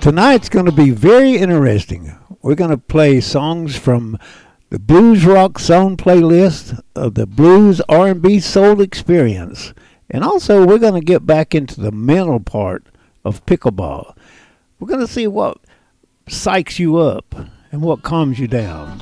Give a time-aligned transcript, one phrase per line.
[0.00, 2.16] Tonight's going to be very interesting.
[2.40, 4.16] We're going to play songs from
[4.70, 9.74] the Blues Rock Song playlist of the Blues R&B Soul Experience.
[10.08, 12.86] And also we're going to get back into the mental part
[13.24, 14.16] of pickleball.
[14.78, 15.58] We're going to see what
[16.26, 17.34] psychs you up
[17.72, 19.00] and what calms you down.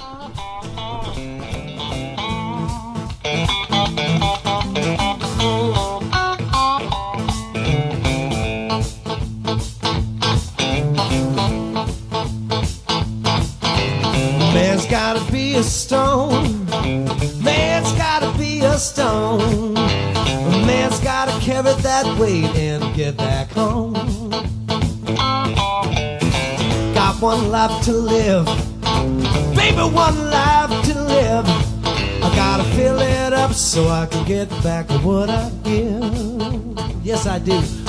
[15.57, 16.67] A stone.
[17.43, 19.73] Man's gotta be a stone.
[19.73, 23.95] Man's gotta carry that weight and get back home.
[26.93, 28.45] Got one life to live.
[29.57, 31.47] Baby, one life to live.
[32.23, 37.03] I gotta fill it up so I can get back what I give.
[37.03, 37.86] Yes, I do.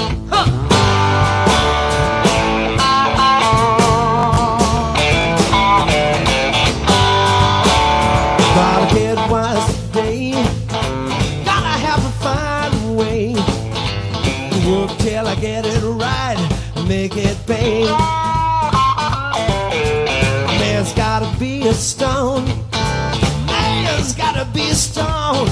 [24.38, 25.48] Gotta be a stone.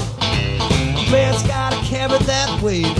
[1.10, 2.96] Man's gotta carry that weight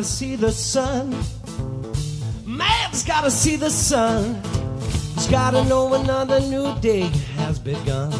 [0.00, 1.10] gotta see the sun.
[2.46, 4.40] Man's gotta see the sun.
[5.14, 8.10] He's gotta know another new day has begun.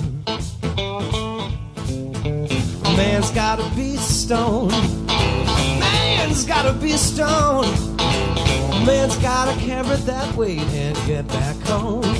[2.98, 4.72] Man's gotta be stoned.
[5.06, 7.96] Man's gotta be stoned.
[8.84, 12.19] Man's gotta carry that weight and get back home.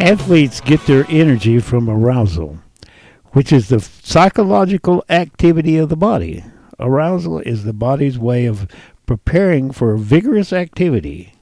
[0.00, 2.58] Athletes get their energy from arousal,
[3.32, 6.42] which is the psychological activity of the body.
[6.78, 8.66] Arousal is the body's way of
[9.04, 11.34] preparing for vigorous activity.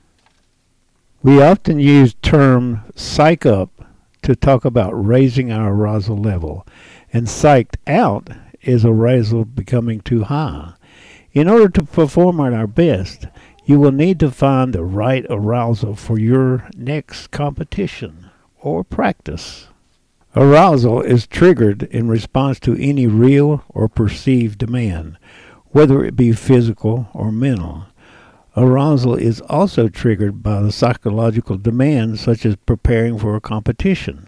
[1.22, 3.70] We often use term psych up
[4.22, 6.66] to talk about raising our arousal level,
[7.12, 8.28] and psyched out
[8.62, 10.75] is arousal becoming too high.
[11.32, 13.26] In order to perform at our best,
[13.66, 18.27] you will need to find the right arousal for your next competition
[18.69, 19.69] or practice.
[20.37, 25.19] Arousal is triggered in response to any real or perceived demand,
[25.69, 27.85] whether it be physical or mental.
[28.56, 34.27] Arousal is also triggered by the psychological demands such as preparing for a competition.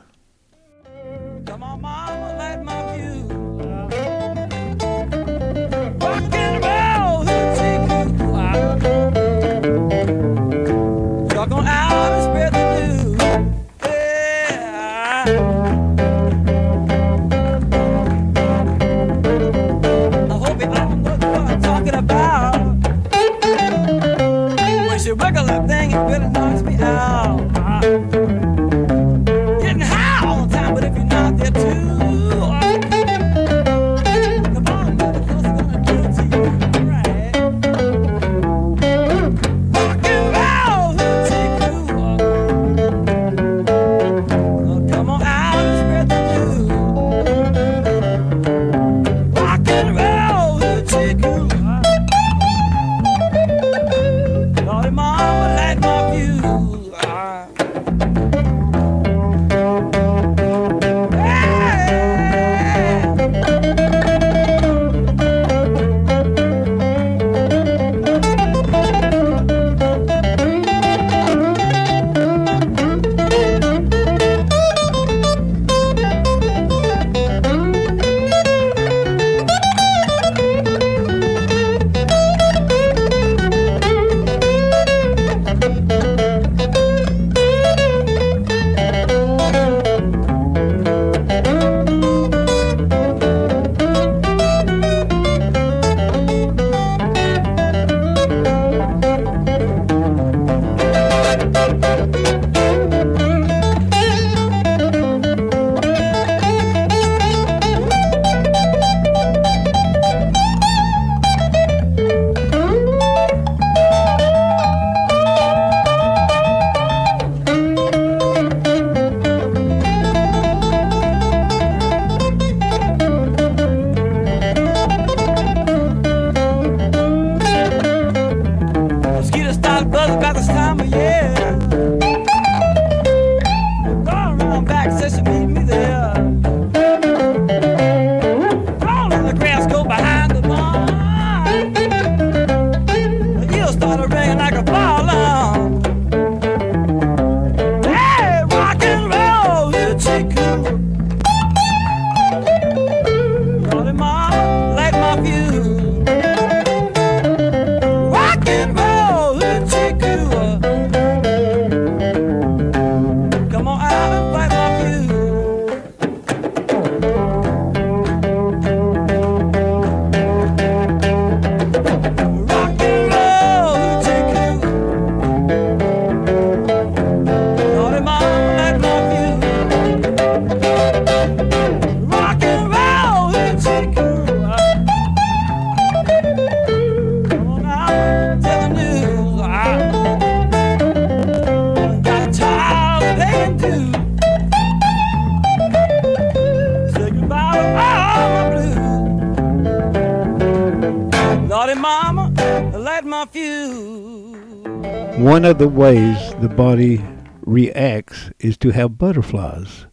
[205.40, 207.02] One of the ways the body
[207.40, 209.86] reacts is to have butterflies.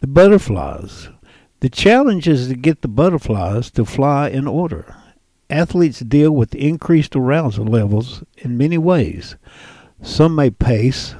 [0.00, 1.08] The butterflies.
[1.60, 4.96] The challenge is to get the butterflies to fly in order.
[5.48, 9.36] Athletes deal with increased arousal levels in many ways.
[10.02, 11.14] Some may pace,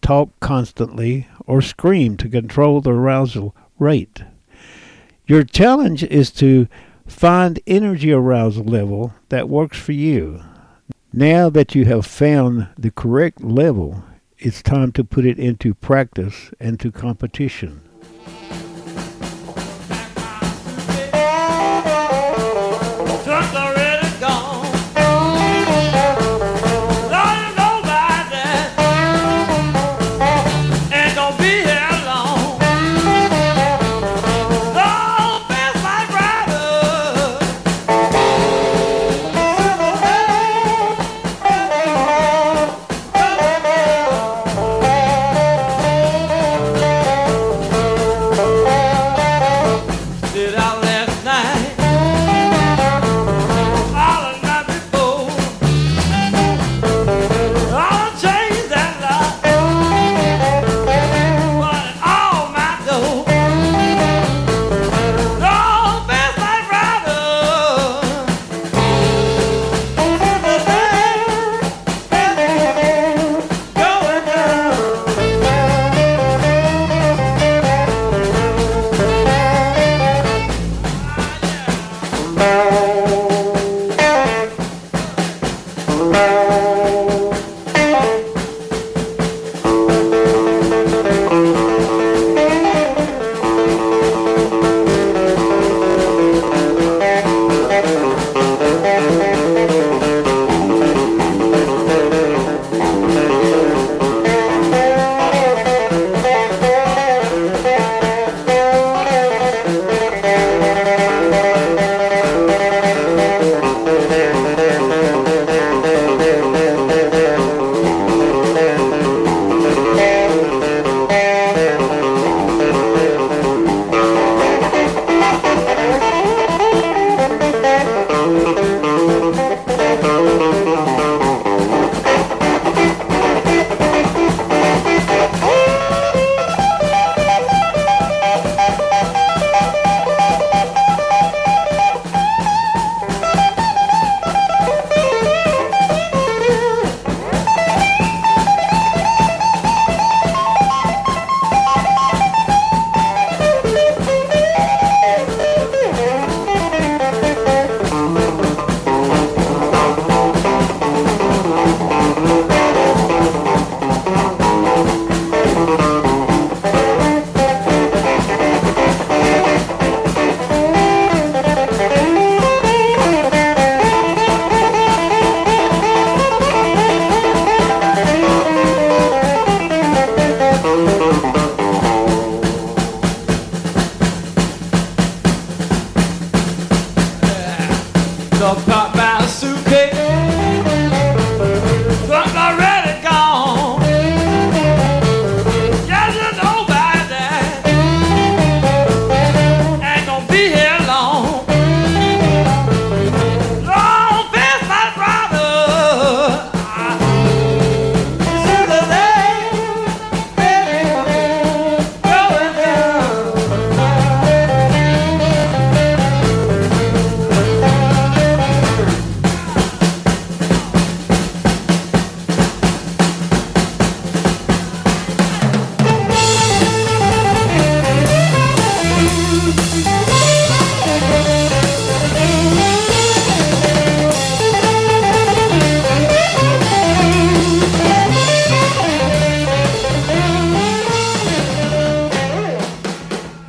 [0.00, 4.24] talk constantly, or scream to control the arousal rate.
[5.26, 6.66] Your challenge is to
[7.06, 10.42] find energy arousal level that works for you.
[11.14, 14.02] Now that you have found the correct level,
[14.38, 17.82] it's time to put it into practice and to competition.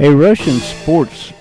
[0.03, 1.31] A Russian sports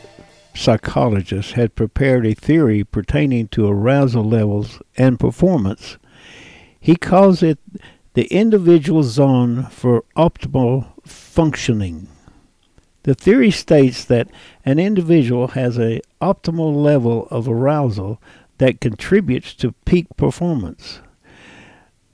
[0.55, 5.99] psychologist had prepared a theory pertaining to arousal levels and performance.
[6.79, 7.59] He calls it
[8.15, 12.07] the individual zone for optimal functioning.
[13.03, 14.29] The theory states that
[14.65, 18.23] an individual has an optimal level of arousal
[18.59, 21.01] that contributes to peak performance.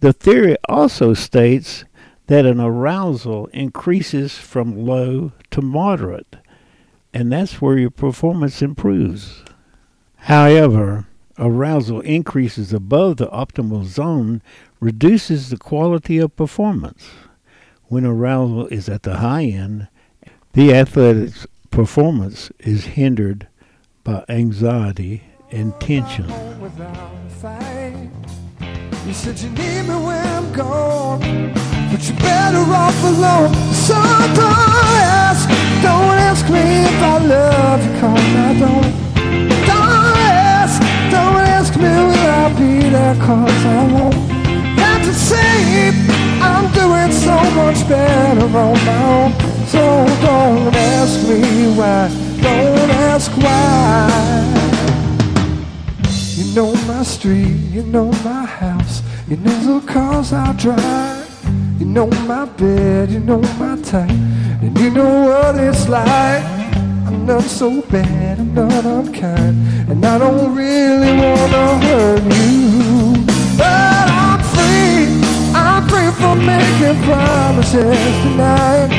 [0.00, 1.84] The theory also states
[2.28, 6.36] that an arousal increases from low to moderate,
[7.12, 9.42] and that's where your performance improves.
[10.16, 11.06] However,
[11.38, 14.42] arousal increases above the optimal zone
[14.78, 17.10] reduces the quality of performance.
[17.84, 19.88] When arousal is at the high end,
[20.52, 23.48] the athletic's performance is hindered
[24.04, 26.28] by anxiety and tension.
[29.06, 29.94] You said you need me
[30.38, 31.54] I'm gone,
[31.90, 33.52] but you're better off alone.
[33.72, 33.96] So
[34.36, 35.48] don't ask,
[35.82, 38.90] don't ask me if I love you, cause I don't.
[39.66, 40.18] Don't
[40.52, 40.80] ask,
[41.10, 44.14] don't ask me will I be there, cause I won't.
[44.78, 45.92] Have to say,
[46.40, 49.32] I'm doing so much better on my own.
[49.66, 49.82] So
[50.26, 52.08] don't ask me why,
[52.42, 54.08] don't ask why.
[56.36, 61.17] You know my street, you know my house, you know the cars I drive.
[61.78, 66.42] You know my bed, you know my type, and you know what it's like.
[67.06, 73.24] I'm not so bad, I'm not unkind, and I don't really wanna hurt you.
[73.56, 75.06] But I'm free,
[75.54, 78.90] I'm free from making promises tonight.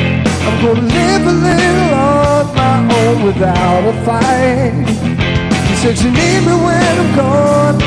[0.46, 4.72] I'm gonna live a little on my own without a fight
[5.68, 7.78] You said you need me when I'm gone,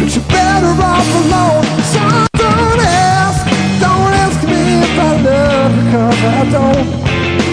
[0.00, 1.82] but you're better off alone.
[1.92, 2.33] So
[4.94, 6.86] if I love cause I don't.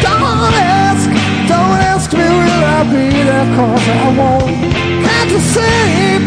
[0.06, 1.10] Don't ask,
[1.50, 4.46] don't ask me will I be there, cause I won't.
[5.06, 6.18] Can't you see,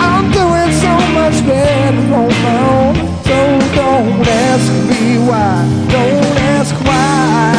[0.00, 2.94] I'm doing so much better on my own.
[3.26, 3.38] So
[3.78, 5.54] don't ask me why,
[5.90, 7.53] don't ask why.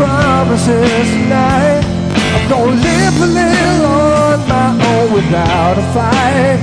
[0.00, 1.84] Promises tonight.
[2.34, 6.58] I'm gonna live a little on my own without a fight.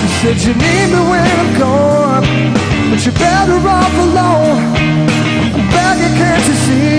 [0.00, 2.24] You said you need me when I'm gone,
[2.90, 4.58] but you're better off alone.
[5.56, 6.94] I'm begging, can't you see?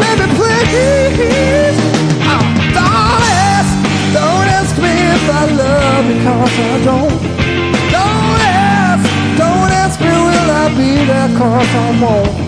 [0.00, 1.78] Baby, please.
[2.32, 2.44] Oh,
[2.76, 3.72] don't ask,
[4.18, 7.16] don't ask me if I love cause I don't.
[7.96, 8.40] Don't
[8.80, 9.04] ask,
[9.42, 12.47] don't ask me will I be there, cause I won't.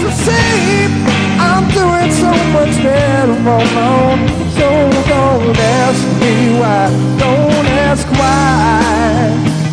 [0.00, 0.08] You?
[1.38, 4.28] I'm doing so much better on my own.
[4.52, 4.68] So
[5.08, 6.90] don't ask me why.
[7.18, 8.82] Don't ask why.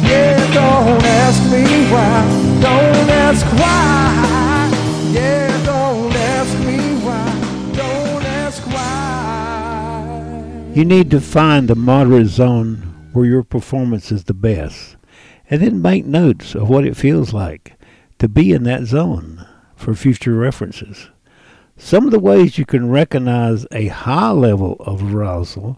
[0.03, 2.25] Yeah, don't ask me why.
[2.61, 4.03] Don't ask why.
[10.73, 12.77] You need to find the moderate zone
[13.13, 14.95] where your performance is the best.
[15.49, 17.73] And then make notes of what it feels like
[18.17, 19.45] to be in that zone
[19.83, 21.09] for future references.
[21.75, 25.77] Some of the ways you can recognize a high level of arousal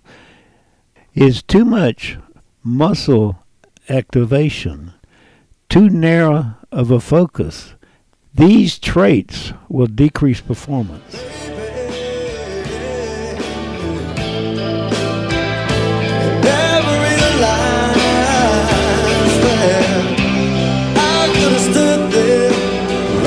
[1.15, 2.17] is too much
[2.63, 3.43] muscle
[3.89, 4.93] activation,
[5.69, 7.73] too narrow of a focus.
[8.33, 11.54] These traits will decrease performance.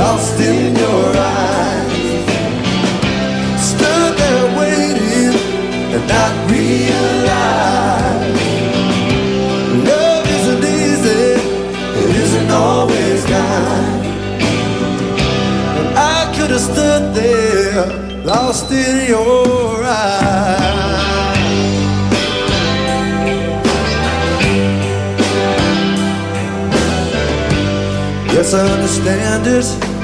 [0.08, 1.92] Lost in your eyes.
[3.70, 5.34] Stood there waiting
[5.94, 8.38] and not realize
[9.90, 11.24] love isn't easy,
[12.02, 14.02] it isn't always kind.
[15.78, 17.86] And I could have stood there,
[18.32, 20.78] lost in your eyes.
[28.34, 29.97] Yes, I understand it.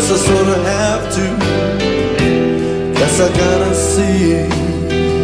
[0.00, 1.24] Yes, I sort of have to.
[2.94, 4.48] Guess I gotta see.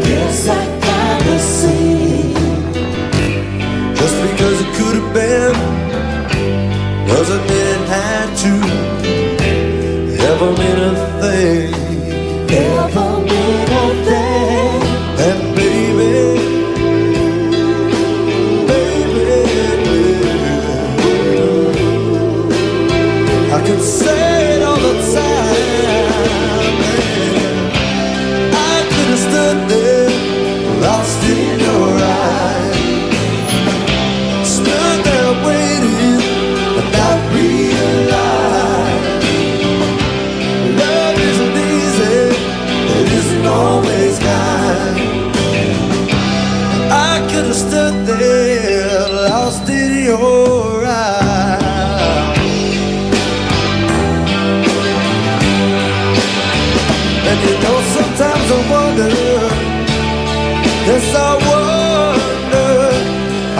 [0.04, 2.34] Guess I gotta see.
[3.94, 5.54] Just because it could have been
[7.08, 8.52] doesn't mean it had to.
[10.30, 11.35] Ever mean a thing.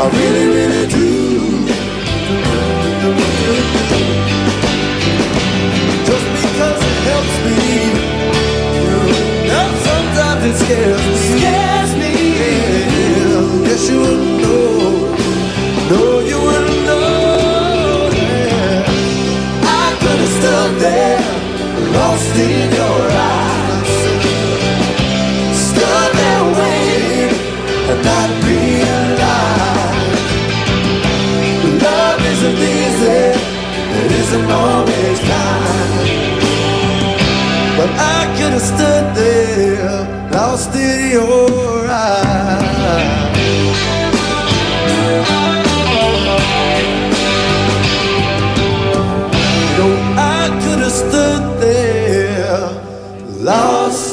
[0.07, 1.09] I really, really do.
[6.07, 7.59] Just because it helps me,
[9.51, 11.17] know, sometimes it scares me.
[11.39, 12.13] Scares me.
[12.39, 15.11] Yeah, yes, you wouldn't know.
[15.91, 18.11] No, you wouldn't know.
[18.15, 18.87] Yeah.
[19.63, 21.21] I could have stood there,
[21.99, 23.06] lost in your
[32.47, 33.23] isn't easy,
[33.99, 36.09] it isn't always kind.
[37.77, 42.27] But I could have stood there, lost in your eyes.
[49.63, 52.71] You know, I could have stood there,
[53.43, 54.06] lost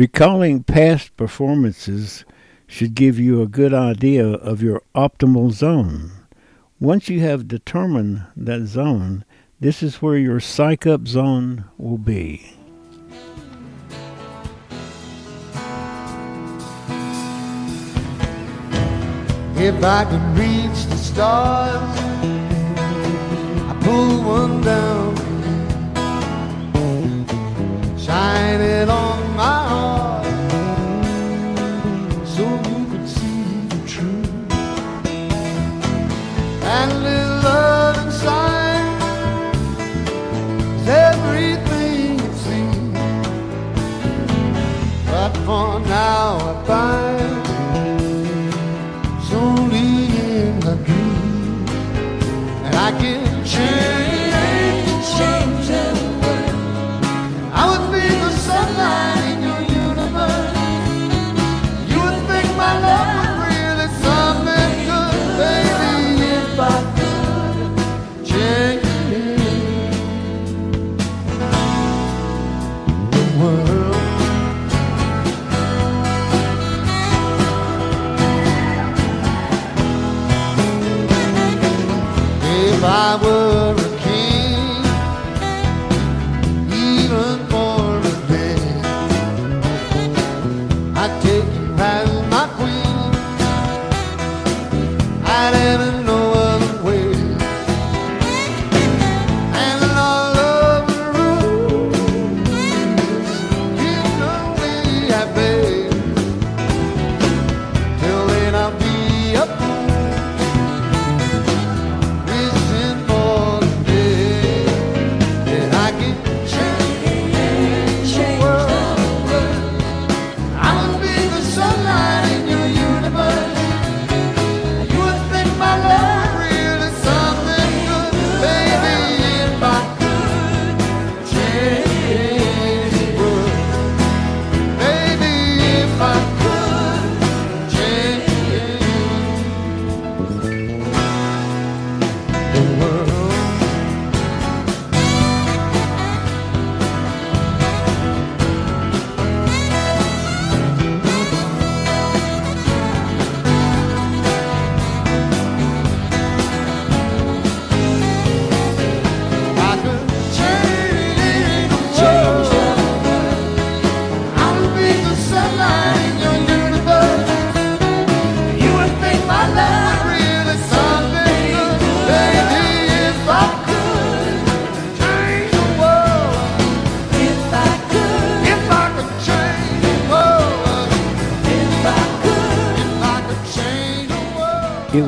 [0.00, 2.24] Recalling past performances
[2.66, 6.12] should give you a good idea of your optimal zone.
[6.80, 9.26] Once you have determined that zone,
[9.60, 12.56] this is where your psych up zone will be.
[19.58, 22.39] If I could reach the stars,
[82.82, 83.39] I were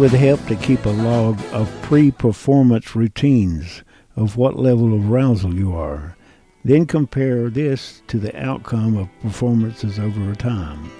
[0.02, 3.84] would help to keep a log of pre performance routines
[4.16, 6.16] of what level of arousal you are.
[6.64, 10.90] Then compare this to the outcome of performances over time.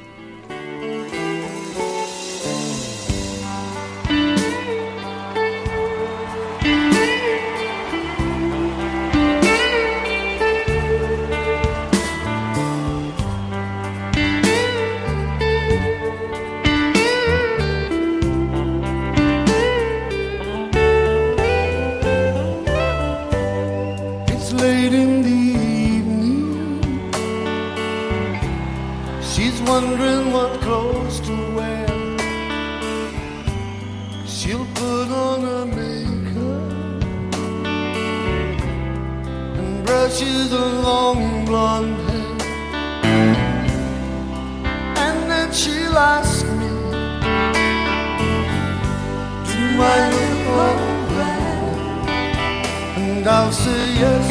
[53.23, 54.25] and I'll say yes.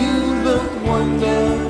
[0.00, 1.69] You look wonderful.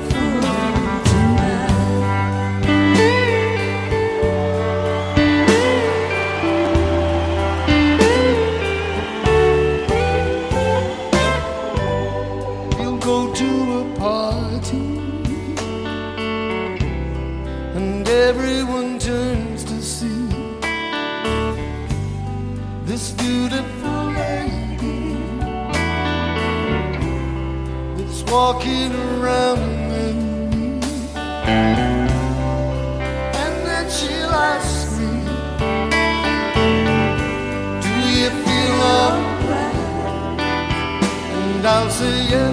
[42.01, 42.50] 誓言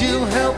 [0.00, 0.49] you help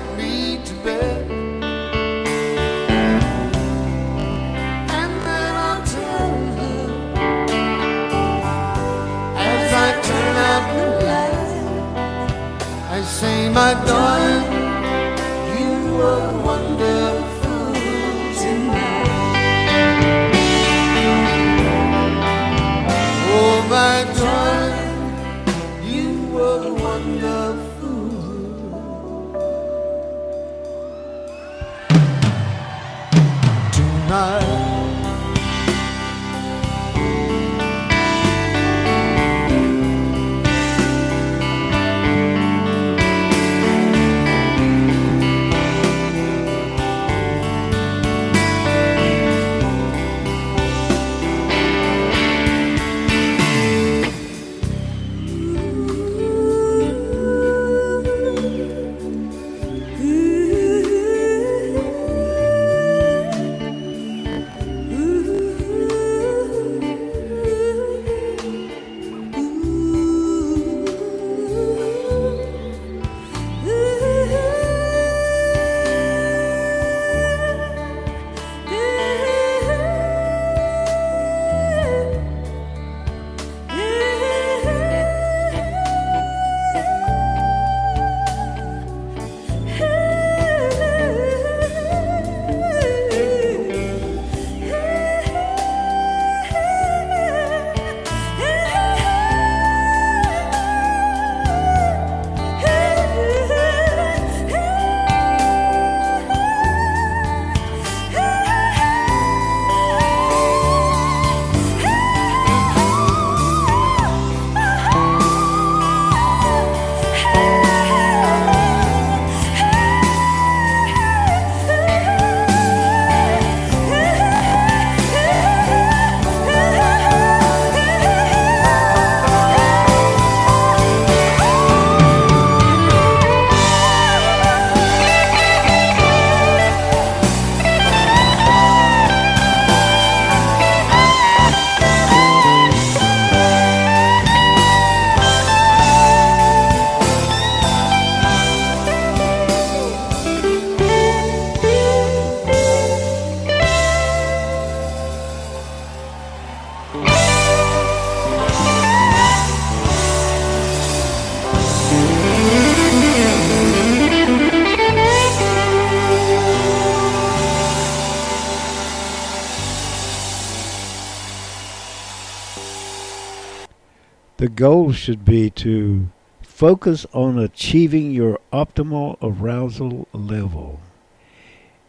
[174.43, 176.09] The goal should be to
[176.43, 180.81] focus on achieving your optimal arousal level.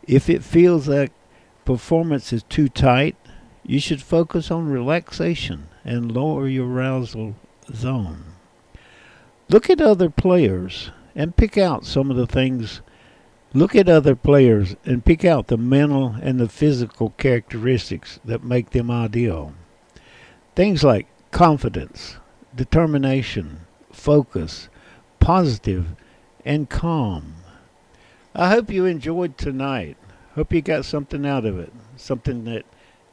[0.07, 1.11] If it feels like
[1.65, 3.15] performance is too tight,
[3.63, 7.33] you should focus on relaxation and lower your arousal
[7.73, 8.23] zone.
[9.49, 12.81] Look at other players and pick out some of the things.
[13.55, 18.69] Look at other players and pick out the mental and the physical characteristics that make
[18.69, 19.55] them ideal.
[20.53, 22.17] Things like confidence,
[22.55, 23.61] determination,
[23.91, 24.69] focus,
[25.19, 25.95] positive,
[26.45, 27.35] and calm.
[28.35, 29.97] I hope you enjoyed tonight.
[30.35, 32.65] Hope you got something out of it, something that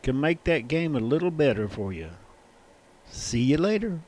[0.02, 2.10] can make that game a little better for you.
[3.10, 4.00] See you later.